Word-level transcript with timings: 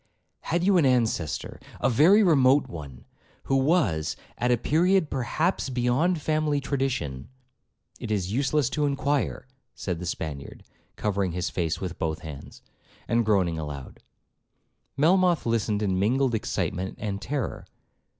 'Had 0.39 0.63
you 0.63 0.77
an 0.77 0.85
ancestor, 0.87 1.59
a 1.79 1.87
very 1.87 2.23
remote 2.23 2.65
one, 2.67 3.05
who 3.43 3.55
was—at 3.55 4.49
a 4.51 4.57
period 4.57 5.11
perhaps 5.11 5.69
beyond 5.69 6.19
family 6.19 6.59
tradition—It 6.59 8.09
is 8.09 8.31
useless 8.33 8.67
to 8.71 8.87
inquire,' 8.87 9.45
said 9.75 9.99
the 9.99 10.07
Spaniard, 10.07 10.63
covering 10.95 11.33
his 11.33 11.51
face 11.51 11.79
with 11.79 11.99
both 11.99 12.21
his 12.21 12.29
hands, 12.31 12.61
and 13.07 13.23
groaning 13.23 13.59
aloud. 13.59 13.99
Melmoth 14.97 15.45
listened 15.45 15.83
in 15.83 15.99
mingled 15.99 16.33
excitement 16.33 16.95
and 16.99 17.21
terror. 17.21 17.67